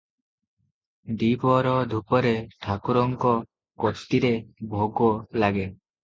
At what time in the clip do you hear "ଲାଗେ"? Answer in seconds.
5.45-5.67